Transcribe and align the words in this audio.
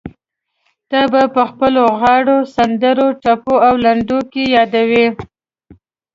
تا 0.89 1.01
به 1.11 1.21
په 1.35 1.43
خپلو 1.49 1.83
غاړو، 1.99 2.37
سندرو، 2.55 3.07
ټپو 3.23 3.55
او 3.67 3.73
لنډيو 3.85 4.19
کې 4.31 4.43
يادوي. 4.55 5.07